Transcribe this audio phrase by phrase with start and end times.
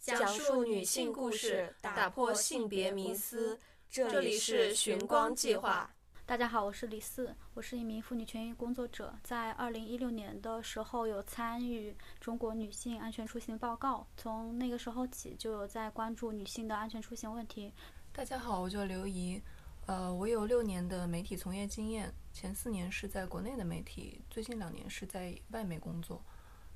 [0.00, 3.58] 讲述女性故事，打破性别迷思。
[3.88, 5.94] 这里是寻光计划。
[6.26, 9.12] 大家好，我是李四，我是一名妇女权益工作者。
[9.22, 17.72] 在二零一六年的时候，有参与中国女性安全出行报告，从那个时候起就有在关注女性的安全出行问题。
[18.12, 19.42] 大家好，我叫刘怡，
[19.86, 26.24] 呃，我有六年的媒体从业经验，前四年是在国内的媒体，最近两年是在外媒工作。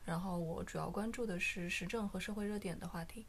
[0.05, 3.27] 然后我主要关注的是时政和社会热点的话题。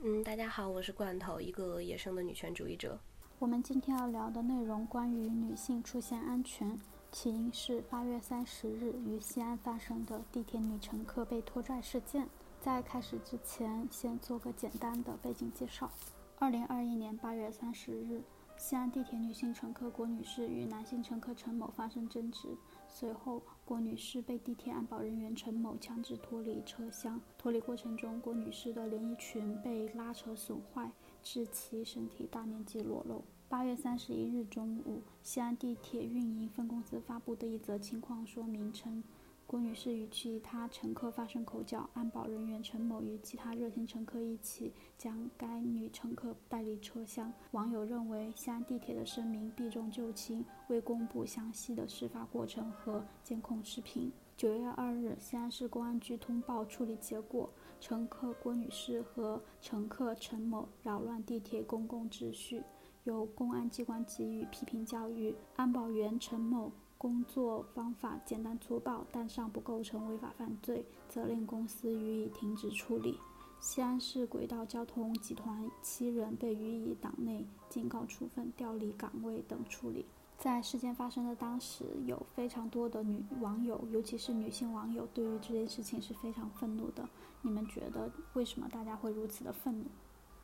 [0.00, 3.00] 嗯，大家好，我是罐头，一个野生的女权主义者。
[3.38, 6.78] 我们今天要聊的内容关于女性出行安全，
[7.10, 12.28] 起因是八月三十日于西安发生的地铁女乘客被拖拽事件。
[12.60, 15.90] 在开始之前，先做个简单的背景介绍。
[16.38, 18.22] 二零二一年八月三十日，
[18.58, 22.54] 西安地铁女性乘客郭女士与男性乘客陈某发生争执，
[22.90, 27.20] 随后郭女士被地铁安保人员陈某强制脱离车厢。
[27.38, 30.90] 脱离过程中，郭女士的连衣裙被拉扯损坏。
[31.22, 33.22] 致其身体大面积裸露。
[33.46, 39.04] 八月三十一日中午，西安地铁运营分公司发布的一则情况说明称，
[39.50, 47.32] 郭女士与其他乘客发生口角，安保人员陈某与其他热心乘客一起将该女乘客带离车厢。
[47.50, 54.12] 网友认为，西安地铁的声明避重就轻，未公布详细的事发过程和监控视频。
[54.36, 57.50] 九月二日，西安市公安局通报处理结果。
[57.80, 62.62] 乘客郭女士和乘客陈某扰乱地铁公共秩序，
[63.02, 65.34] 由公安机关给予批评教育。
[65.56, 73.18] 安保员陈某工作方法简单粗暴，但尚不构成违法犯罪，责令公司予以停职处理。
[73.58, 80.04] 西安市轨道交通集团七人被予以党内警告处分、调离岗位等处理。
[80.36, 87.08] 在事件发生的当时，有非常多的女网友，尤其是女性网友，对于这件事情是非常愤怒的。
[87.40, 89.86] 你们觉得为什么大家会如此的愤怒？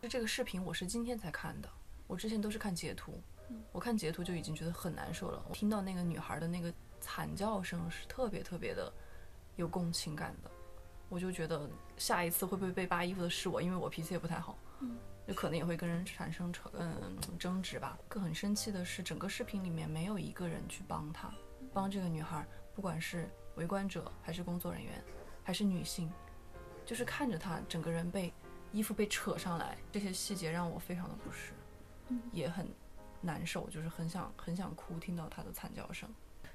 [0.01, 1.69] 就这个视频，我是今天才看的，
[2.07, 3.13] 我之前都是看截图，
[3.73, 5.43] 我看截图就已经觉得很难受了。
[5.49, 8.93] 我听到那个女孩的那个惨叫声，是特别特别的
[9.57, 10.51] 有共情感的，
[11.09, 14.59] 我就觉得下一次会不会被扒衣服的是我，因为我脾气也不太好。
[14.81, 14.97] 嗯。
[15.27, 17.99] 就可能也会跟人产生争嗯争执吧。
[18.09, 21.35] 更很生气的是，整个视频里面没有一个人去帮她，
[21.75, 22.47] 帮这个女孩，
[22.77, 25.03] 不管是围观者还是工作人员，
[25.43, 26.09] 还是女性，
[26.85, 28.33] 就是看着她整个人被
[28.71, 31.53] 衣服被扯上来，这些细节让我非常的不适，
[32.11, 32.69] 嗯也很
[33.27, 36.09] 难受，就是很想很想哭，听到她的惨叫声。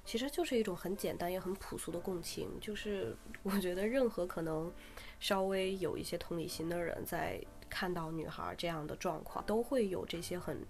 [0.03, 4.73] 其实就是一种很简单也很朴素的共情，就是 我觉得任何可能
[5.19, 7.39] 稍微有一些同理心的人在。
[7.73, 10.61] 看到女孩这样的状况，都会有这些很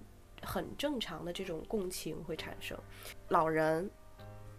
[0.44, 2.78] 很正常的这种共情会产生。
[3.30, 3.90] 老人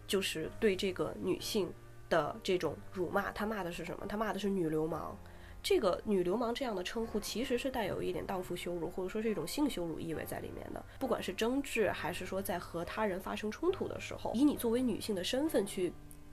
[0.08, 1.72] 就是对这个女性
[2.08, 4.04] 的这种辱骂，他骂的是什么？
[4.08, 5.16] 他骂的是女流氓。
[5.62, 10.84] 这个女流氓这样的称呼，其实是带有一点荡妇羞辱，或者说是一种性羞辱意味在里面的。
[10.98, 15.92] 不管是争执，还是说在和他人发生冲突的时候，以你作为女性的身份去。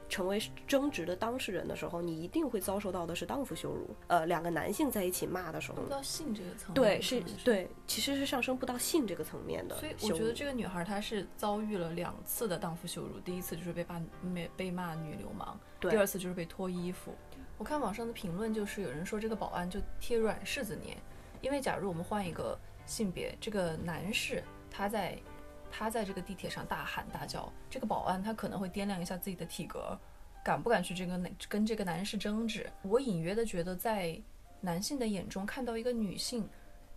[0.09, 3.95] 成为争执的当事人的时候，你一定会遭受到的是荡妇羞辱。
[4.07, 9.75] 呃，两个男性在一起骂的时候，到性这个层面，对，是，对，其实是上升不到性这个层面的。
[9.75, 14.01] 所以我觉得这个女孩她是遭遇了两次的荡妇羞辱，第一次就是被骂
[14.34, 17.13] 被被骂女流氓，第二次就是被脱衣服。
[17.59, 20.97] 我看网上的评论，就是有人说这个保安就贴软柿子捏，
[21.41, 25.15] 因为假如我们换一个性别，这个男士他在。
[25.71, 29.95] 他在这个地铁上大喊大叫，这个保安他可能会掂量一下自己的体格，
[30.43, 32.67] 敢不敢去这个跟这个男士争执。
[32.81, 34.19] 我隐约的觉得，在
[34.61, 36.49] 男性的眼中看到一个女性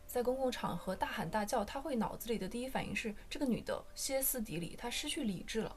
[0.06, 5.76] 在公共场合大喊大叫，他会脑子里的第一反应是这个女的歇斯底里，她失去理智了，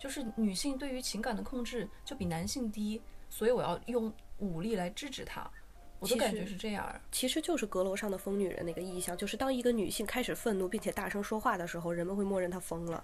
[0.00, 3.02] 就是女性对于情感的控制就比男性低，
[3.32, 5.50] 所以我要用武力来制止她。
[5.98, 13.02] 我的感觉是这样，其实就是阁楼上的疯女人那个意象，就是当一个女性开始愤怒并且大声说话的时候，人们会默认她疯了。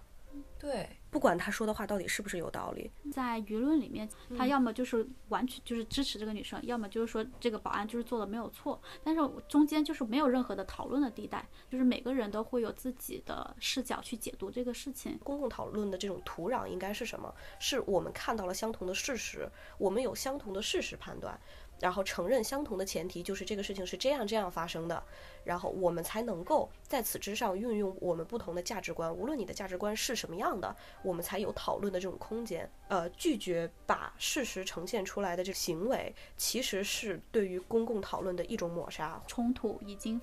[0.59, 15.19] 对，不管他说的话到底是不是有道理，在舆论里面，他要么就是完全就是支持这个女生，要么就是说这个保安就是做的没有错，但是中间就是没有任何的讨论的地带，就是每个人都会有自己的视角去解读这个事情。
[15.25, 17.35] 公共讨论的这种土壤应该是什么？
[17.59, 21.39] 是我们看到了相同的事实，我们有相同的事实判断。
[21.81, 25.03] 然后承认相同的前提就是这个事情是这样这样发生的，
[25.45, 32.71] 然后我们才能够在此之上运用我们不同的价值观，无论你的价值观是什么样的，我们才有讨论的这种空间。
[32.89, 39.23] 呃，拒绝把事实呈现出来的这个行为，其实是对于公共讨论的一种抹杀。
[39.27, 40.21] 冲突已经。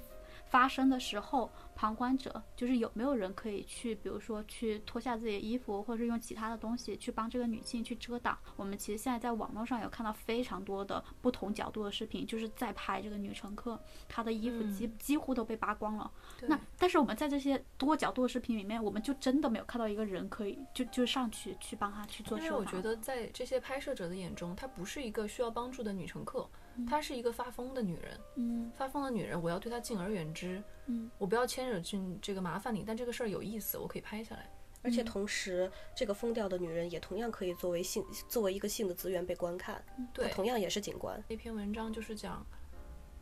[0.56, 8.38] 发生的时候，旁观者就是有没有人可以去，比如说去脱下自己的衣服，或者是用其他的东西去帮这个女性去遮挡。
[8.56, 16.10] 我们其实现在在网络上有看到非常多的不同角度的视频，就是在拍这个女乘客，她的衣服几几乎都被扒光了。
[16.44, 22.40] 那但是我们在这些多角度的视频里面，我们就真的没有看到一个人可以就就上去去帮她去做。
[22.40, 26.50] 因为我觉得在这些拍摄者的眼中，她不是一个需要帮助的女乘客。
[26.88, 34.50] 她是一个发疯的女人，嗯，发疯的女人，我要对她敬而远之，嗯，我不要牵扯进这个麻烦里，但这个事儿有意思，我可以拍下来。
[34.84, 39.84] 而且同时，这个疯掉的女人也同样可以作为性，作为一个性的资源被观看，
[40.14, 41.24] 对，同样也是景观。
[41.28, 42.46] 那篇文章就是讲，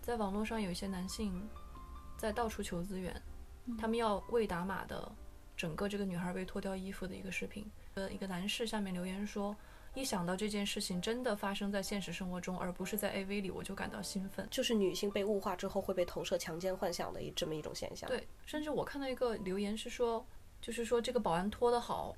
[0.02, 1.48] 在网络上有一些男性
[2.18, 3.22] 在到处求资源，
[3.78, 5.10] 他们要未打码的
[5.56, 9.56] 整个这个女孩被脱掉衣服的一个视频，呃，一个男士下面留言说。
[9.96, 14.48] 一想到这件事情真的发生在现实生活中，而不是在 AV 里，我就感到兴奋。
[14.50, 18.10] 就是女性被物化之后会被投射强奸幻想的一这么一种现象。
[18.10, 20.26] 对，甚至我看到一个留言是说，
[20.60, 22.16] 就是说这个保安拖得好，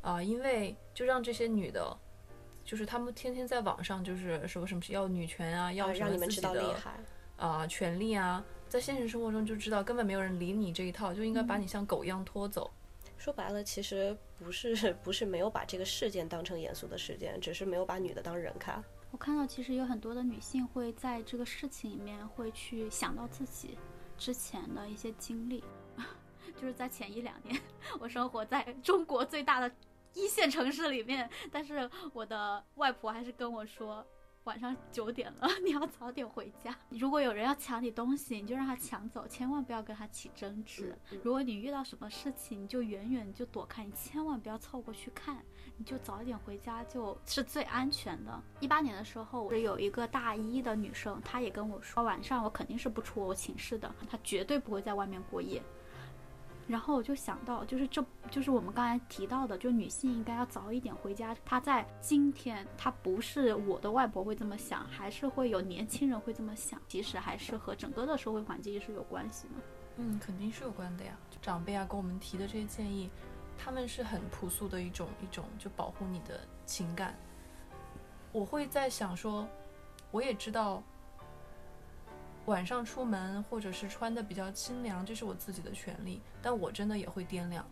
[0.00, 1.94] 啊，因为就让这些女的，
[2.64, 6.98] 就是他们天天在网上就是说什么要女权啊，要让你们知道厉害
[7.36, 12.70] 啊，权利啊，在现实生活中就知道根本没有人理你这一套，就应该把你像狗一样拖走。
[13.20, 18.82] 说白了，其实不是 不是没有把这个事件当成严肃的事件，只是没有把女的当人看。
[19.10, 23.76] 我看到其实有很多的女性会在这个事情里面会去想到自己
[24.16, 25.62] 之前的一些经历，
[26.56, 27.60] 就是在前一两年，
[28.00, 29.70] 我生活在中国最大的
[30.14, 34.02] 一线城市里面，但是我的外婆还是跟我说。
[34.50, 36.76] 晚上九点了，你要早点回家。
[36.90, 40.92] 如果有人要抢你东西，你就让他抢走，千万不要跟他起争执。
[41.22, 45.38] 如果你遇到什么事情，你就远远就躲开，你千万不要凑过去看，
[45.76, 48.42] 你就早一点回家，就是最安全的。
[48.58, 55.62] 一八年的时候，我有一个大一的女生，她也跟我说，晚上我肯定是不出我寝室的，她绝对不会在外面过夜。
[56.70, 61.36] 然后我就想到，就是这就是我们刚才提到的，就女性应该要早一点回家。
[61.44, 66.80] 她在今天，她不是我的外婆会这么想，还是会有年轻人会这么想。
[66.86, 69.54] 其实还是和整个的社会环境也是有关系的。
[69.96, 71.18] 嗯，肯定是有关的呀。
[71.42, 73.10] 长辈啊，跟我们提的这些建议，
[73.58, 77.18] 他们是很朴素的一种一种就保护你的情感。
[78.30, 79.44] 我会在想说，
[80.12, 80.80] 我也知道。
[82.50, 87.64] 晚上出门或者是穿的比较清凉，这是我自己的权利，但我真的也会掂量，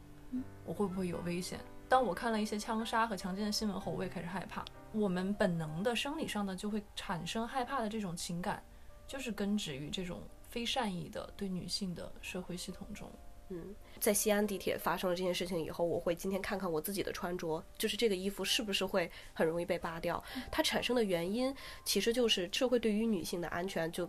[0.64, 1.58] 我会不会有危险？
[1.88, 4.64] 当我看了一些枪杀和强奸的新闻后，我也开始害怕。
[4.92, 8.62] 我们本能的生理上呢就会产生害怕的这种情感，
[9.04, 13.10] 就是根植于这种非善意的对女性的社会系统中。
[13.48, 20.22] 嗯，在西安地铁发生了这件事情以后，我会今天看看我自己的穿着，就是这个衣服是不是会很容易被扒掉？
[20.52, 21.52] 它产生的原因
[21.84, 24.08] 其实就是社会对于女性的安全就。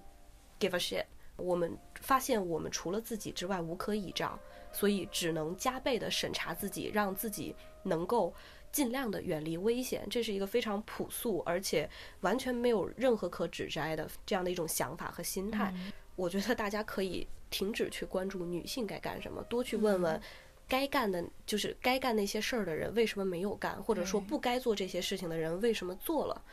[0.60, 1.06] Give a shit！
[1.38, 4.38] 我们发现我们除了自己之外无可倚仗，
[4.74, 8.34] 所以只能加倍的审查自己，让自己能够
[8.72, 10.06] 尽量的远离危险。
[10.10, 11.90] 这是一个非常朴素，而且
[12.22, 15.74] 完全没有任何可指摘的这样的一种想法和心态。
[16.18, 20.22] 我觉得大家可以停止去关注女性该干什么，多去问问
[20.68, 26.44] 该干的，就是该干那些事儿的人为什么没有干，或者说不该做这些事情的人为什么做了。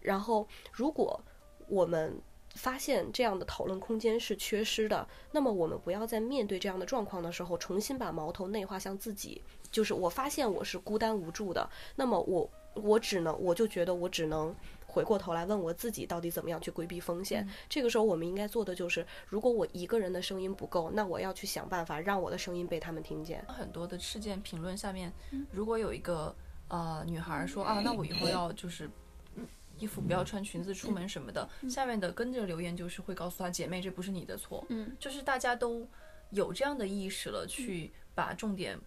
[0.00, 1.22] 然后，如果
[1.68, 2.18] 我们
[2.54, 9.42] 发现这样的讨论空间是缺失的，那么我们不要在面对这样的状况的时候，重新把矛头内化向自己。
[9.70, 14.52] 就是我发现我是孤单无助的，那么我我只能我就觉得我只能
[14.84, 17.48] 回过头来问我自己，到底怎么样去规避风险。
[17.68, 23.44] 这个时候我们应该做的就是，如果我一个人的声音不够，那我要去想办法让我的声音被他们听见。
[23.46, 25.12] 很多的事件评论下面，
[25.52, 26.34] 如果有一个
[26.66, 28.90] 呃女孩说啊，那我以后要就是。
[29.80, 34.64] 衣服不要穿裙子出门什么的，下面的跟着留言就是会告诉她姐妹，这不是你的错。
[34.68, 35.88] 嗯，就是大家都
[36.30, 38.78] 有这样的意识了，去把重点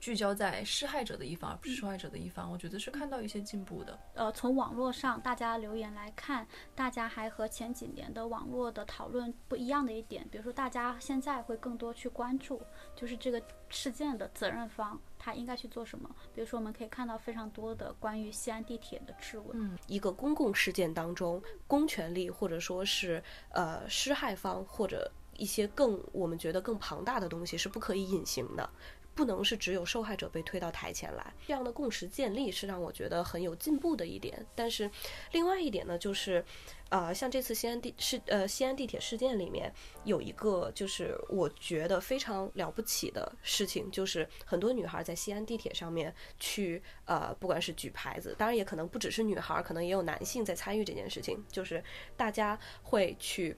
[0.00, 2.50] 聚焦在施害者的一方，而不是受害者的一方。
[2.50, 3.98] 我觉得是看到一些进步的。
[4.14, 12.60] 呃，从网络上大家留言来看，大家还和前几年的网络的讨论不一样的一点，比如说大家现在会更多去关注，
[12.94, 14.98] 就是这个事件的责任方。
[15.18, 16.08] 他应该去做什么？
[16.32, 19.48] 比如说，我们可以看到非常多的关于西安地铁的质问。
[19.54, 28.70] 嗯，一个公共事件当中，公权力或者说是呃施害方或者一些更我们觉得更庞大的东西是不可以隐形的。
[29.16, 34.46] 不能是只有受害者被推到台前来，这样的共识建立是让我觉得很有进步的一点。
[34.54, 34.88] 但是，
[35.32, 36.44] 另外一点呢，就是，
[36.90, 39.72] 呃，像这次西安地是呃西安地铁事件里面
[40.04, 51.82] 有一个就是我觉得非常了不起的事情，就是很多女孩在西安地铁上面去呃，不管是举牌子，当然也可能不只是女孩，可能也有男性在参与这件事情，就是
[52.18, 53.56] 大家会去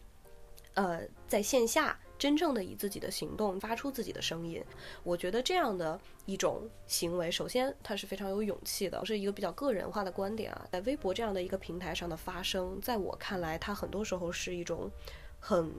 [0.74, 1.98] 呃在线下。
[2.18, 4.62] 真正的以自己的行动发出自己的声音。
[5.02, 10.66] 我觉得这样的一种行为，首先它是非常有勇气的，是一个比较个人化的观点啊。
[10.70, 14.90] 在微博这样的一个平台上的发声，在我看来，它很多时候是一种
[15.38, 15.72] 很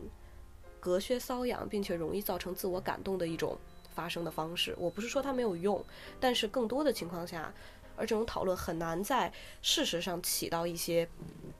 [0.79, 3.57] 隔靴搔痒，并且容易造成自我感动的一种
[3.89, 4.73] 发声的方式。
[4.79, 5.83] 我不是说它没有用，
[6.19, 7.53] 但是更多的情况下。
[7.99, 11.07] 而这种讨论很难在事实上起到一些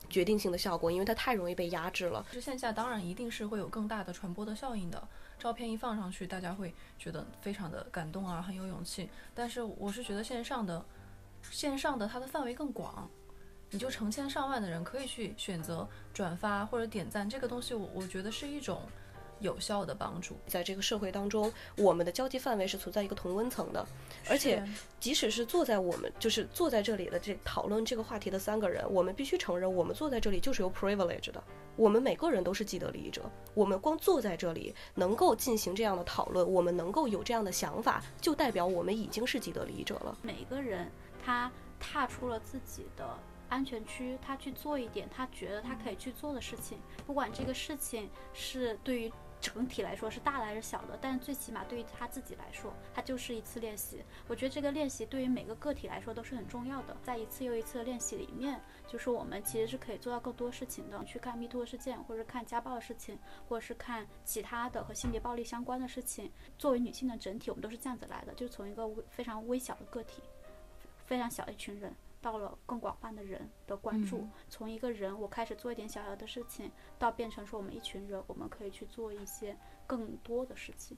[0.08, 2.24] 决定性的效果，因为它太容易被压制了。
[2.32, 5.06] 是线下当然一定是会有更大的传播的效应的。
[5.38, 9.08] 照片一放上去，大家会觉得非常的感动啊，很有勇气。
[9.34, 10.84] 但是我是觉得线上的，
[11.50, 13.08] 线上的它的范围更广，
[13.70, 18.82] 你就成千上万的人可以去选择转发或者点赞这个东西，我我觉得是一种。
[19.40, 23.84] 有效的帮助，在这个社会当中，我们的交际范围是存在一个同温层的，
[24.28, 24.62] 而且
[24.98, 31.42] 即使是坐在我们就是坐在这里的这讨论这个话题的三个人，我们必须承认，我们坐在这里就是有 privilege 的，
[31.76, 33.22] 我们每个人都是既得利益者，
[33.54, 40.16] 我们光坐在这里能够进行这样的讨论，我们能够有这样的想法，就代表我们已经是既得利益者了。
[40.22, 40.90] 每个人
[41.24, 43.18] 他踏出了自己的
[43.48, 49.10] 安全区，他去做一点他觉得他可以去做的事情，不管这个事情是对于。
[49.40, 54.04] 整体来说是大的还是小的，但是最起码对于他自己来说，它就是一次练习。
[54.28, 56.96] 我觉得这个练习对于每个个体来说都是很重要的。
[57.02, 61.02] 在一次又一次的练习里面，就是我们其实是可以做到更多事情的。
[61.04, 63.18] 去看 MeToo 事件，或者看家暴的事情，
[63.48, 66.30] 或者是看其他的和性别暴力相关的事情。
[66.58, 70.22] 作为女性的整体，我们都是这样子来的，就从一个非常微小的个体，
[71.06, 71.94] 非常小一群人。
[72.20, 80.96] 到了更广泛的人的关注，从一个人我开始做一点小小的事情，到变成说我们一群人，我们可以去做一些更多的事情。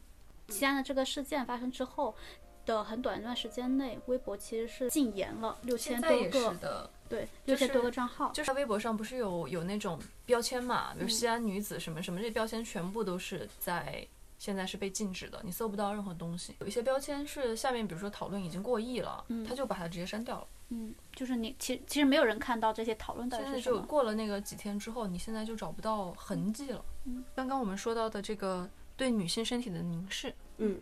[0.48, 2.14] 西安的这个事件发生之后
[2.66, 8.32] 的很短一段时间内，微博其实是禁言了六千多个，对，六千多个账号。
[8.32, 14.06] 就是微博上不是有有那种标签嘛，比如西安女子什么什么，这些标签全部都是在
[14.38, 16.56] 现在是被禁止的，你搜不到任何东西。
[16.58, 20.46] 有一些标签是下面，比如说讨论已经过亿了，他就把它直接删掉了。
[20.74, 23.36] 嗯，就是你，其实其实没有人看到这些讨论的。
[23.36, 26.82] 现在就过了那个几天之后，你现在就找不到痕迹了。
[27.04, 30.80] 嗯，刚刚我们说到的这个对女性身体的凝视，嗯，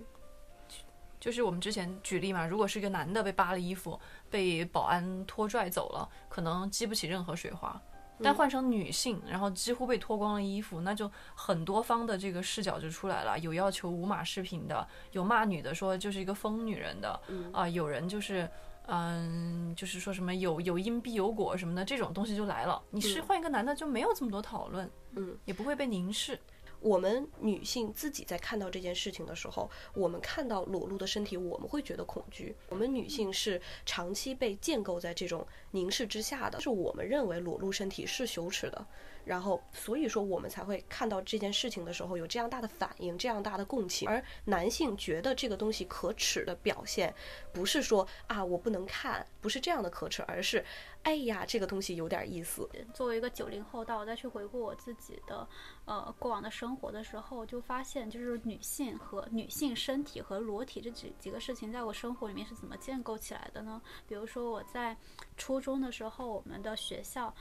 [1.19, 3.99] 就是我们之前举例嘛，如果是一个男的被扒了衣服，
[4.31, 7.81] 被保安拖拽走了，可能激不起任何水花。
[8.23, 17.21] 但换成女性，然后几乎被脱光了衣服，那就很多方的这个视角就出来了，有要求无码视频的，有骂女的说就是一个疯女人的，
[17.53, 18.49] 啊，有人就是。
[18.93, 22.83] 嗯，就是说什么有有因必有果什么的这种东西就来了。
[22.91, 26.39] 你是换一个男的就没有这么多讨论，嗯，也不会被凝视。
[26.81, 32.57] 我们女性自己在看到这件事情的时候，我们看到裸露的身体，我们会觉得恐惧。
[32.71, 38.87] 我们女性是长期被建构在这种凝视之下的，是我们认为裸露身体是羞耻的。
[39.25, 44.09] 然后，所以说我们才会看到这件事情的时候有这样大的反应，这样大的共情。
[44.09, 47.15] 而男性觉得这个东西可耻的表现，
[47.53, 50.65] 不是说啊我不能看，不是这样的可耻，而是，
[51.03, 52.69] 哎呀这个东西有点意思。
[52.95, 55.47] 作为一个九零后，当我再去回顾我自己的
[55.85, 63.81] 呃过往的生活的时候，就发现就是女性和女性身体和裸体这几几个事情，在我生活里面是怎么建构起来的呢？
[64.09, 64.97] 比如说我在
[65.37, 67.35] 初中的时候，我们的学校。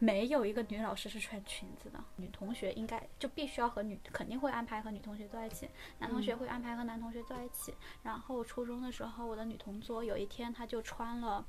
[0.00, 7.74] 没有一个女老师是穿裙子的，女同学应该就必须要和女，肯定会安排和女同学坐在一起，男同学会安排和男同学坐在一起。
[8.02, 11.46] 然后初中的时候，我的女同桌有一天她就穿了，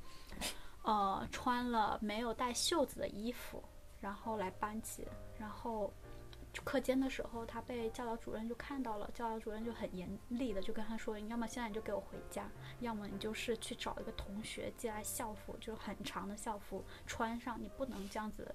[0.84, 3.64] 呃，穿了没有带袖子的衣服，
[4.00, 5.08] 然后来班级，
[5.40, 5.92] 然后。
[6.64, 18.54] 课间的时候，他被教导主任就看到了，教导主任就很严厉的就跟他说：“你要么现在你就给我回家，要么你就是去找一个同学借来校服，就是很长的校服穿上，你不能这样子。”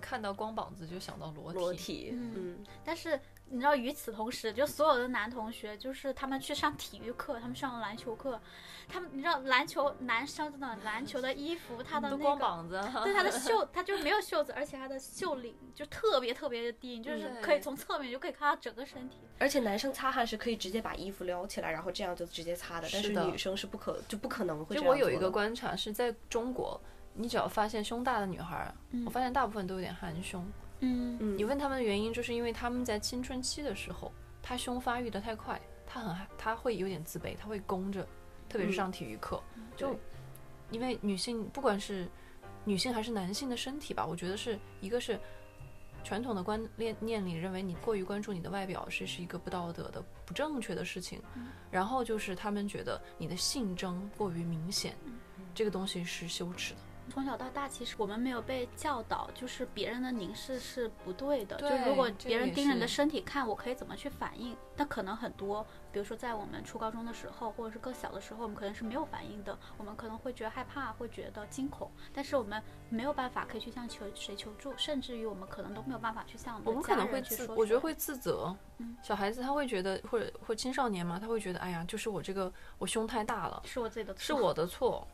[0.00, 3.20] 看到光膀子就想到裸体，裸体，嗯，但是。
[3.48, 8.40] 你知道，与此同时，就所有的男同学，就是他们去上体育课，他们上篮球课，
[8.88, 19.18] 他们你知道，篮球男生的篮球的衣服，他的那个光膀子，对他的 袖，他就没有袖子，而且他的袖领就特别特别的低，就是可以从侧面就可以看到整个身体。
[19.38, 24.74] 而且男生擦汗是可以直接把衣服撩起来，然后这样就直接擦的，但是女生是不可就不可能会。
[24.74, 26.80] 就我有一个观察是在中国，
[27.14, 28.74] 你只要发现胸大的女孩，
[29.04, 30.44] 我发现大部分都有点含胸。
[30.80, 38.06] 嗯，你问他们的原因，就是因为他们在青春期的时候，他胸发育的太快，他很他会有点自卑，他会弓着，
[38.48, 39.42] 特别是上体育课，
[39.76, 39.98] 就
[40.70, 42.06] 因为女性不管是
[42.64, 45.18] 女性还是男性的身体吧，我觉得是一个是
[46.04, 51.20] 传统的观念念里认为你过于关注你的外表是是一个不道德的、不正确的事情，
[51.70, 54.94] 然后就是他们觉得你的性征过于明显，
[55.54, 56.80] 这个东西是羞耻的。
[57.08, 61.56] 从小到大，其实我们没有被教导，就是别人的凝视是不对的。
[61.56, 64.56] 对就如果别人盯着你的身体看，我可以怎么去反应？
[64.76, 78.54] 那可能很多，比如说在我们初高中的时候，或者是更小的时候，我们可能是没有反应的，我们可能会觉得害怕，会觉得惊恐，但是我们没有办法可以去向求谁求助，甚至于我们可能都没有办法去向我们可们的家能会去说我觉得会自责。
[78.78, 85.06] 嗯小孩子他会觉得，或者或青少年嘛，他会觉得，哎呀，就是我这个我胸太大了，是我自己的错，是我的错。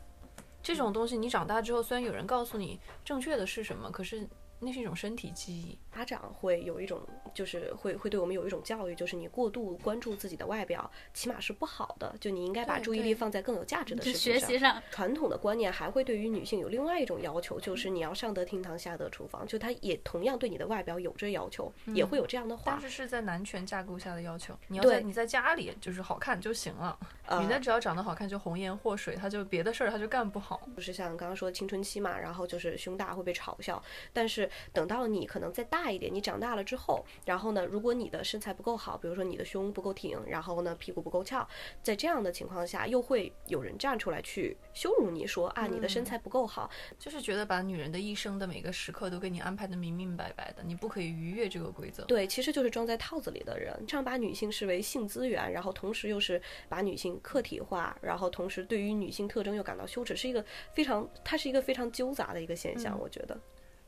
[0.63, 4.29] 这种东西你长大之后，虽然有人告诉你正确的是什么，可是
[4.63, 5.77] 那是一种身体记忆。
[5.95, 7.01] 家长会有一种，
[7.35, 12.15] 就是会会对我们有一种教育，就是你过度关注自己的外表，起码是不好的。
[12.19, 14.41] 就你应该把注意力放在更有价值的事情上。
[14.41, 19.47] 学习上传统的观念还会对于女性有另外一种要求，就是你要上得厅堂，下得厨房。
[19.47, 22.81] 就他也同样对你的外表有这要求，也会有这样的话但。
[22.81, 30.61] 是是在男权架构下的要求，你要对在你在家里就是好看就行了，呃女的只要长得好看就红颜祸水，她就别的事儿她就干不好。
[30.77, 41.47] 就是像刚刚说青春期嘛，然后就是胸大会被嘲笑，但是等到你可能再大一点，你长大了之后，然后呢，如果你的身材不够好，比如说你的胸不够挺，然后呢屁股不够翘，
[41.83, 52.05] 在这样的情况下，又会有人站出来去羞辱你说啊，你的身材不够好，就是觉得把女人的一生的每个时刻都给你安排的明明白白的，你不可以逾越这个规则。
[52.05, 63.39] 对，其实就是装在套子里的人，这样把女性视为性资源，然后同时又是把女性客体化，然后同时对于女性特征又感到羞耻，是一个非常，它是一个非常纠杂的一个现象，嗯我觉得。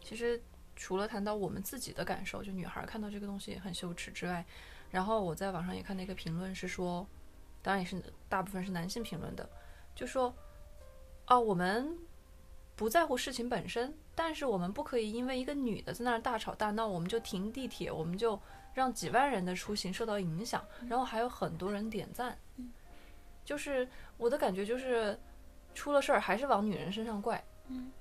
[0.01, 0.41] 其实
[0.77, 4.45] 除了谈到我们自己的感受，就女孩儿看到这个东西很羞耻之外，
[4.91, 7.07] 然后我在网上也看到一个评论是说，
[7.63, 9.49] 当然也是大部分是男性评论的，
[9.95, 10.35] 就说
[11.27, 11.97] 啊，我们
[12.77, 18.39] 不在乎事情本身，但是我们不可以因为一个女的在那儿大吵大闹，我们就停地铁，我们就
[18.75, 22.37] 让几万人的出行受到影响，然后还有很多人点赞，
[23.45, 25.19] 就是我的感觉就是
[25.75, 27.43] 出了事儿还是往女人身上怪。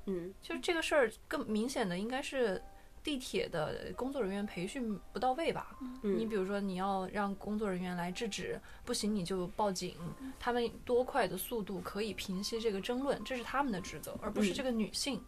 [0.06, 2.62] 嗯，就是这个事儿更明显的应该是
[3.04, 5.76] 地铁的工作人员培训不到位吧？
[6.04, 9.96] 嗯你比如说你要让工作人员来制止，不行你就报警，
[10.40, 15.22] 他们多快的速度可以平息这个争论，这是他们的职责，而不是嗯这个女性，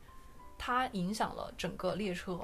[0.58, 2.40] 她影响了整个列车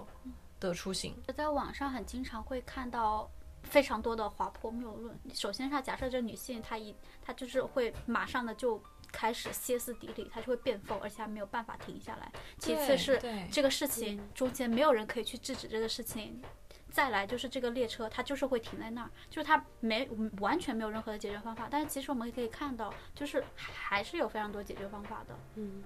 [0.60, 1.16] 的出行。
[1.36, 3.30] 在网上很经常会看到
[3.64, 5.18] 非常多的滑坡谬论。
[5.34, 12.32] 首先上假设这女性她一她就是会马上的就开始歇斯底里，他就会变疯，而且还没有办法停下来。
[12.58, 16.42] 其次是对这个事情中间没有人可以去制止这个事情。
[16.90, 20.10] 再来就是这个列车，它就是会停在那儿，就是它没
[20.42, 21.70] 完全没有任何的解决方法。
[21.72, 25.34] 但是其实我们也可以看到，就是还是有非常多解决方法的。
[25.56, 25.82] 嗯，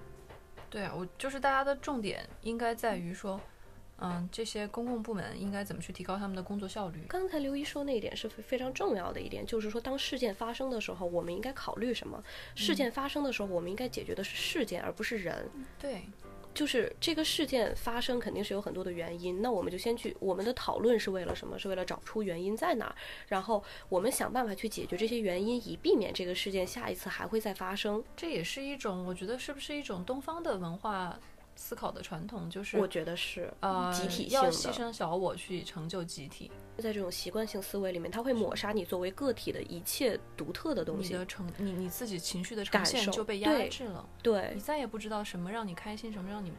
[0.68, 3.40] 对啊，我就是大家的重点应该在于说，嗯，
[4.30, 7.04] 这些公共部门应该怎么去提高他们的工作效率。
[7.08, 12.22] 刚才刘一说那一点是非非常重要的一点，就是说当事件发生的时候，我们应该考虑什么？
[12.54, 15.48] 事件发生的时候，我们应该解决的是事件，而不是人。
[15.78, 16.02] 对，
[16.52, 21.58] 就是这个事件发生肯定是有很多的原因，那我们就先去，我们的讨论是为了什么？
[21.58, 22.94] 是为了找出原因在哪儿，
[23.28, 28.02] 然后我们想办法去解决这些原因，以避免这个事件下一次还会再发生。
[28.16, 31.18] 这也是一种，我觉得是不是一种东方的文化
[31.56, 41.26] 思考的传统，就是我觉得是呃集体性要，牺牲小我去成就集体，在这种习惯性思维里面，它会抹杀你作为个体的一切独特的东西你的。
[41.26, 46.52] 成你你自己情绪的呈现就被压制了，对你再也不知道什么让你开心，什么让你，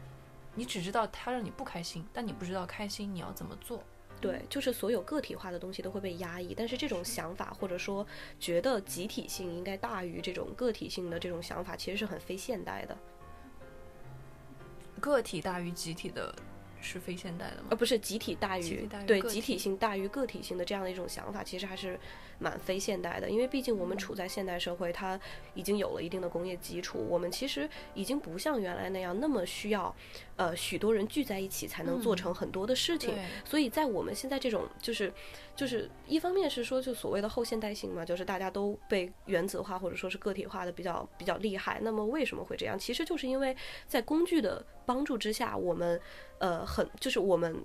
[0.54, 3.82] 你只知道它让你不开心，但你不知道开心你要怎么做。
[4.20, 8.04] 对，就是所有个体化的东西都会被压抑，但是这种想法或者说
[8.40, 12.98] 觉得集体性应该大于这种个体性的这种想法，其实是很非现代的。
[14.98, 16.34] 个体大于集体的
[16.80, 17.76] 是非现代的吗呃？
[17.76, 21.98] 不是集体大于对集体性大于个体性的这样的一种想法，其实还是
[22.38, 23.28] 蛮非现代的。
[23.28, 25.18] 因为毕竟我们嗯处在现代社会，它
[25.54, 29.94] 已经有了一定的工业基础，我们其实已经不像原来那样那么需要，
[30.38, 33.10] 呃，许多人聚在一起才能做嗯成很多的事情。
[33.10, 35.12] 对，所以在我们现在这种就是
[35.54, 41.80] 就是一方面是说就所谓的后现代性嘛，就是大家都被原子化或者说是个体化的比较比较厉害。
[41.82, 42.78] 那么为什么会这样？
[42.78, 43.54] 其实就是因为
[43.86, 46.00] 在工具的帮助之下，我们
[46.38, 47.62] 呃很就是我们。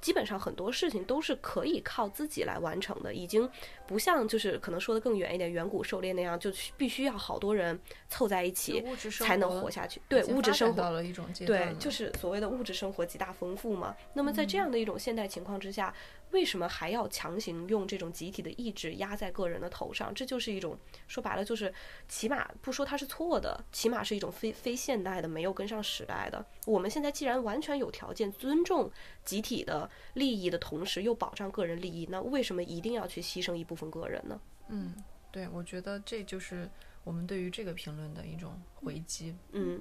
[0.00, 3.46] 基本上很多事情都是可以靠自己来完成的，已经
[3.90, 7.76] 不像就是可能说的更远一点，远古狩猎那样，就必须要好多人
[8.08, 10.00] 凑在一起才能活活下去。
[10.08, 13.96] 对物质生活到了一种阶段，对就是所谓的物质生活极大丰富嘛。
[14.14, 15.92] 那么在这样的一种现代情况之下，
[16.30, 20.14] 为什么还要强行用这种集体的意志压在个人的头上？
[20.14, 21.74] 这就是一种说白了，就是
[22.08, 26.46] 起码不说它是错的，起码是一种非非现代的、没有跟上时代的。
[26.66, 28.90] 我们现在既然完全有条件尊重
[29.24, 34.40] 集体的利益的同时，又保障个人利益，那为什么一定要去牺牲一部分个人呢？
[34.68, 34.94] 嗯，
[35.30, 36.68] 对，我觉得这就是
[37.04, 39.36] 我们对于这个评论的一种回击。
[39.52, 39.80] 嗯，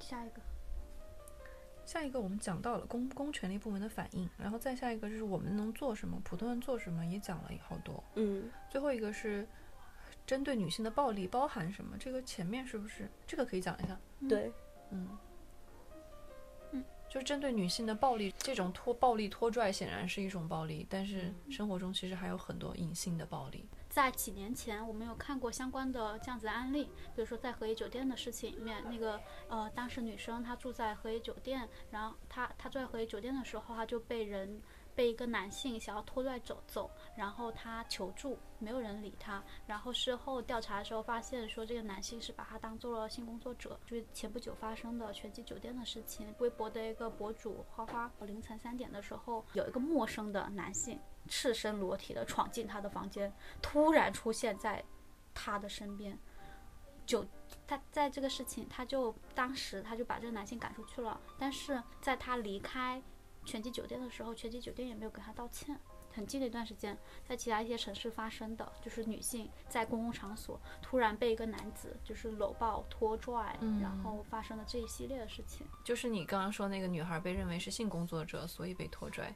[0.00, 0.40] 下一个，
[1.86, 8.02] 下一个我们讲到了公公权力部门的反应，然后再下一个就是我们能做什么，普通人做什么也讲了好多。
[8.16, 9.46] 嗯，最后一个是
[10.26, 11.96] 针对女性的暴力包含什么？
[11.98, 13.98] 这个前面是不是这个可以讲一下？
[14.28, 14.52] 对，
[14.90, 15.18] 嗯，嗯，
[17.08, 23.66] 就是针对女性的暴力，这种拖暴力拖拽显然是一种暴力，但是生活中其实还有很多隐性的暴力。
[23.88, 29.18] 在几年前，我们有看过相关的这样子的案例，比如说在和颐酒店的事情里面，那个
[29.48, 34.60] 呃，当时女生她住在和颐酒店，然后她她住在和颐酒店的时候，她就被人
[34.98, 50.98] 被一个男性想要拖拽走走，然后她求助，没有人理她，然后事后调查的时候发现说这个男性是把她当做了性工作者，就是前不久发生的全季酒店的事情，微博的一个博主花花凌晨三点的时候，有一个陌生的男性。
[51.28, 53.30] 赤身裸体的闯进他的房间，
[53.60, 54.82] 突然出现在
[55.34, 56.18] 他的身边，
[57.04, 57.24] 就
[57.66, 61.20] 他在这个事情，他就当时他就把这个男性赶出去了。
[61.38, 63.02] 但是在他离开
[63.48, 65.74] 全季酒店的时候，拳击酒店也没有给他道歉。
[66.10, 75.64] 很近的一段时间，在其他一些城市发生的就是女性在公共场所突然被一个男子就是搂抱、拖拽，然后发生的这一系列的事情。
[75.84, 79.32] 就是你刚刚说那个女孩被认为是性工作者，所以被拖拽。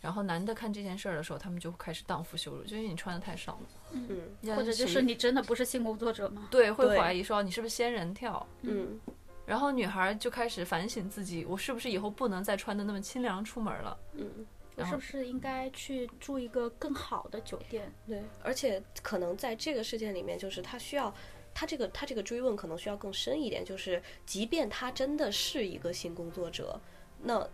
[0.00, 3.68] 然后男的看这件事儿的时候，他们就开始荡妇羞辱，就因为你穿的太少了。
[3.92, 6.48] 嗯，或者就是你真的不是性工作者吗？
[6.50, 8.44] 对，会怀疑说你是不是仙人跳。
[8.62, 8.98] 嗯，
[9.46, 13.98] 然后女孩就开始反省自己，我是不是以后不能再穿的那么清凉出门了？
[14.14, 14.46] 嗯。
[14.78, 17.90] 我是不是应该去住一个更好的酒店？
[18.06, 21.10] 对，而且可能在这个事件里面，就是他需要，
[21.54, 26.78] 他这个他这个追问可能需要更深一点，就是即便他真的是一个性工作者，
[27.22, 27.48] 那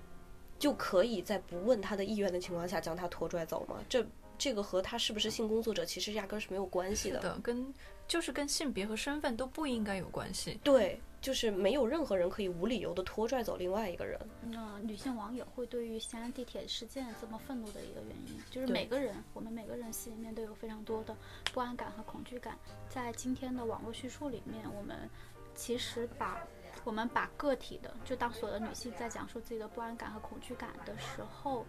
[0.58, 3.76] 就可以在不问他的意愿的情况下将他拖拽走吗？
[3.88, 4.04] 这
[4.36, 7.72] 这个和他是不是性工作者其实压根是没有关系的，跟
[8.06, 10.58] 就是跟性别和身份都不应该有关系。
[10.62, 11.00] 对。
[11.22, 14.18] 就是没有任何人可以无理由的拖拽走另外一个人。
[14.50, 21.16] 那女性网友会对于西安地铁事件这么愤怒的一个原因，就是每个人，我们每个人心里面都有非常多的
[21.52, 22.58] 不安感和恐惧感。
[22.90, 25.08] 在今天的网络叙述里面，我们
[25.54, 26.44] 其实把
[26.82, 31.64] 我们把个体的，就当所有的女性在讲述自己的不安感和恐惧感的时候。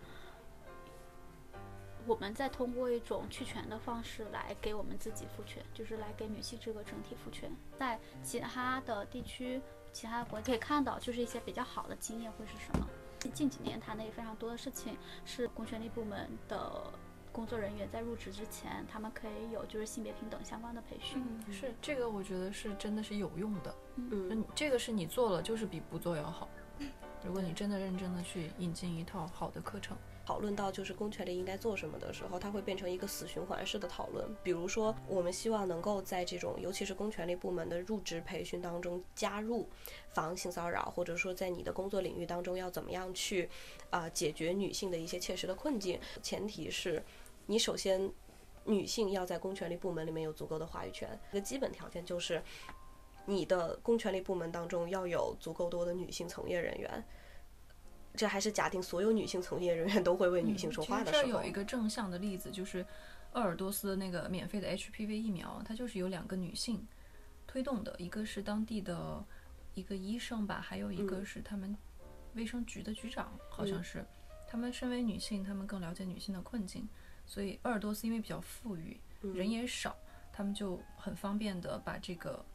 [2.06, 7.52] 我们再通过一种去权的方式来给我们自己赋权，就是来给女性这个整体赋权。
[7.78, 9.62] 在其他的地区、
[9.92, 12.88] 其他国家可以看到，就是一些比较好的经验会是什么？
[13.34, 16.92] 近几年谈的也非常多的事情，是公权力部门的
[17.32, 21.24] 工作人员在入职之前，他们可以有就是性别平等相关的培训。
[21.50, 23.76] 是这个，我觉得是真的是有用的。
[23.96, 26.50] 嗯，这个是你做了，就是比不做要好。
[27.26, 29.96] 如果你真的认真的去引进一套好的课程。
[30.26, 34.26] 讨论到就是公权力应该做什么的时候，它会变成一个死循环式的讨论。
[34.42, 39.68] 比如说，我们希望能够在这种尤其是公权力部门的入职培训当中加入
[40.14, 43.50] 防性骚扰，或者说在你的工作领域当中要怎么样去
[43.90, 46.00] 啊解决女性的一些切实的困境。
[46.22, 47.04] 前提是
[47.48, 48.10] 你首先
[48.64, 51.20] 女性要在公权力部门里面有足够的话语权。
[51.32, 52.42] 一个基本条件就是
[53.26, 57.04] 你的公权力部门当中要有足够多的女性从业人员。
[58.16, 61.24] 这还是假定所有女性从业人员都会为女性说话的时候。
[61.24, 62.86] 这有一个正向的例子，就是
[63.32, 66.88] 鄂尔多斯的那个免费的 HPV 疫苗，它就是有两个女性
[67.48, 69.26] 推动的，一个是当地的
[69.74, 71.76] 一个医生吧，还有一个是他们
[72.36, 74.06] 卫生局的局长，好像是。
[74.48, 76.88] 他们身为女性，他们更了解女性的困境，
[77.26, 79.96] 所以鄂尔多斯因为比较富裕，人也少，
[80.32, 82.46] 他们就很方便的把这个。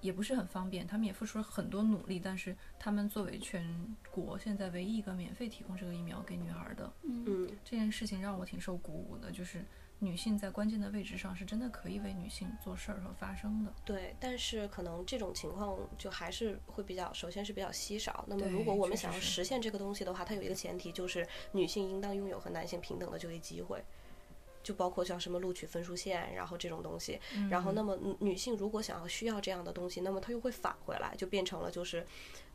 [0.00, 9.64] 也不是很方便，他们也付出了很多努力，但是他们作为全国现在唯一一个免费提供这个疫苗给女孩的，嗯，这件事情让我挺受鼓舞的，就是
[9.98, 13.72] 女性在关键的位置上是真的可以为女性做事儿和发声的。
[13.84, 18.24] 对，但是可能这种情况就还是会比较，首先是比较稀少。
[18.26, 23.84] 那么如果我们想要实现这个东西的话，它有一个前提就是女性应当拥有和男性平等的就业机会。
[24.62, 27.18] 就包括像什么录取分数线，然后这种东西，
[27.48, 32.06] 然后那么女性如果想要需要这样的东西，那么她又会返回来，就变成了就是，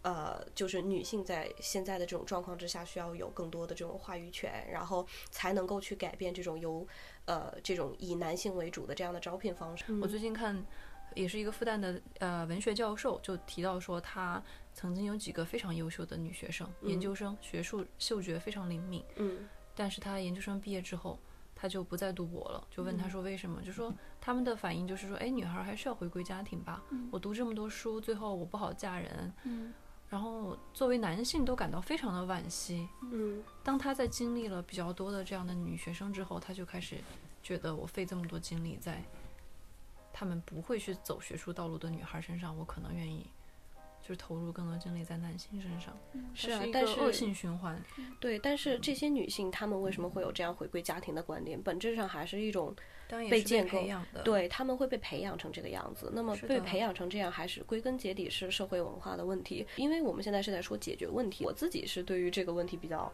[0.04, 6.88] 呃，就是女性在现在的这种状况之下，需要有更多的这种话语权，然后才能够去改变这种由
[7.26, 9.86] 呃这种以男性为主的这样的招聘方式。
[10.00, 10.64] 我最近看
[11.16, 14.42] 也是一个复旦的呃文学教授就提到说，他
[14.74, 21.18] 曾经有几个非常优秀的女学生，研究生，学术嗅觉非常灵敏，嗯，但是他研究生毕业之后。
[21.56, 23.62] 他就不再读博了，就问他说为什么？
[23.62, 26.84] 就说他们的反应就是说，哎，女孩还是要回归家庭吧。
[27.10, 29.34] 我读这么多书，最后我不好嫁人。
[29.44, 29.74] 嗯，
[30.10, 32.88] 然后作为男性都感到非常的惋惜。
[33.12, 36.98] 嗯，当他在经历了比较多的这样的女学生之后，他就开始
[37.42, 39.02] 觉得我费这么多精力在
[40.12, 43.26] 他们不会去走学术道路的女孩身上，我可能愿意
[44.06, 45.98] 就是投入更多精力在男性身上。
[46.36, 47.82] 是啊但是个恶性循环。
[48.20, 51.60] 对，但是这些女性她们为什么会有这样回归家庭的观点？
[51.60, 52.76] 本质上还是一种
[53.30, 53.84] 被建构
[54.24, 56.12] 对他们会被培养成这个样子。
[56.14, 59.66] 那么被培养成这样，还是归根结底是社会文化的问题。
[59.76, 63.12] 因为我们现在是在说解决问题，我自己是对于这个问题比较。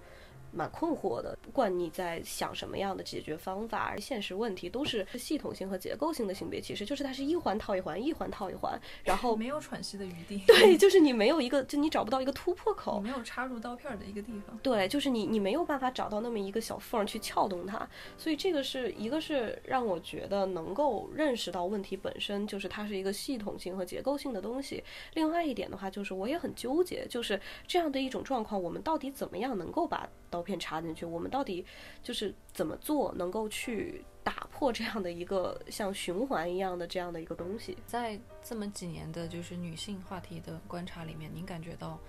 [0.53, 10.43] 蛮困惑的，不管你在想什么样的解决方法，现实问题都是系统性和结构性的性别歧视，就是它是一环套一环，一环套一环， 然后没有喘息的余地。
[10.47, 14.57] 对， 就是你没有一个，就你找不到一个突破口你，没有插入刀片儿的一个地方。
[14.61, 17.87] 对，就是你你没有办法找到那么一个小缝儿去撬动它，
[18.17, 24.83] 所以这个是一个是让我觉得能够认识到问题本身就是它是一个系统性和结构性的东西。
[25.13, 31.05] 另外一点的话，就是我也很纠结，就是这样的一种状况，我们到底怎么样能够把刀片插进去？
[31.05, 31.65] 我们到底
[32.01, 37.77] 就是怎么做能够去打破这样的一个像循环一样的这样的一个东西？
[37.85, 41.99] 在这么几年的就是女性话题的观察里面，您感觉到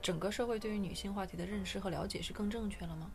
[0.00, 3.10] 整个社会对于女性话题的认识和了解是更正确了吗？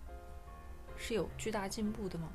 [0.95, 2.29] 是有巨大进步的吗？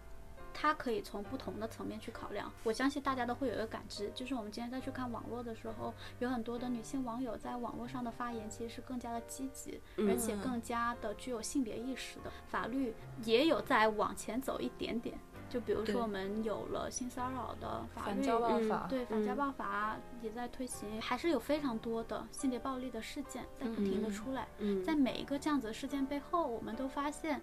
[0.55, 2.51] 它可以从不同的层面去考量。
[2.65, 12.31] 我相信大家都会有一个感知，就是我们今天再去看网络的时候，有很多的女性网友在网络上的发言其实是更加的积极，而且更加的具有性别意识的。
[12.49, 15.19] 法律也有在往前走一点点。
[15.49, 24.49] 就比如说，我们有了性骚扰的法律，反家暴嗯法，对反家嗯暴法也在推行，还是有非常多的性别暴力的事件在不停的嗯出来。
[24.61, 27.39] 嗯，在每一个这样子的事件背后，我们都发现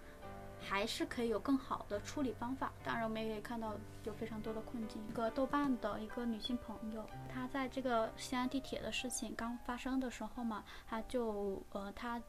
[0.61, 2.71] 还是可以有更好的处理方法。
[2.83, 5.01] 当然，我们也可以看到有非常多的困境。
[5.07, 12.21] 一个豆瓣的一个女性朋友，她在这个西安地铁的事情刚发生的时候嘛，她就呃，她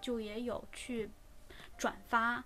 [0.00, 1.10] 就也有去
[1.76, 2.44] 转发。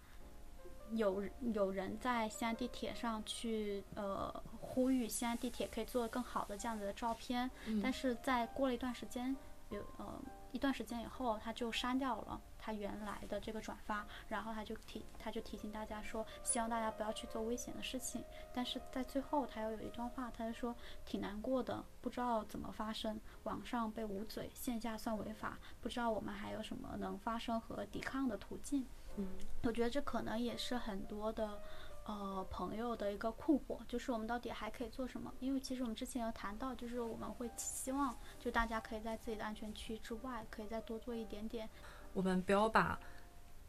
[0.95, 1.23] 有
[1.55, 9.37] 有人在西安地铁上去呃呼吁西安地铁可以做得更好的这样子的照片，嗯但是在过了一段时间，
[9.69, 18.25] 有呃一段时间以后，她就删掉了他原来的这个转发，然后他就提他就提醒大家说，希望大家不要去做危险的事情。
[18.55, 28.87] 但是在最后，他又有一段话，他就说挺难过的，不知道怎么发生，网上被捂嘴，线下算违法，不知道我们还有什么能发生和抵抗的途径。
[29.17, 29.27] 嗯
[29.65, 31.61] 我觉得这可能也是很多的。
[32.07, 35.33] 呃，朋友的一个困惑就是我们到底还可以做什么？
[35.39, 41.69] 因为其实我们之前有谈到，就是我们会希望就大家可以在自己的安全区之外，可以再多做一点点。
[42.13, 42.99] 我们不要把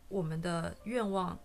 [0.08, 1.38] 我们的愿望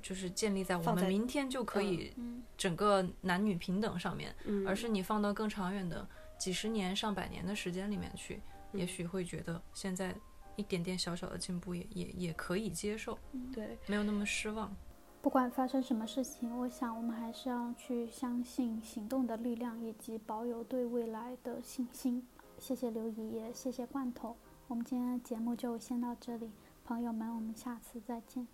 [0.00, 6.06] 就是建立在我们明天就可以嗯整个男女平等上面，嗯，而是你放到更长远的
[6.38, 8.40] 几十年、上百年的时间里面去，
[8.72, 10.14] 也许会觉得现在
[10.56, 13.18] 一点点小小的进步也也也可以接受，
[13.52, 14.74] 对，没有那么失望。
[15.22, 22.26] 不管发生什么事情，我想我们还是要去相信行动的力量，以及保有对未来的信心。
[22.58, 24.36] 谢谢刘姨，也谢谢罐头。
[24.74, 26.50] 我们今天的节目就先到这里，
[26.84, 28.48] 朋友们，我们下次再见。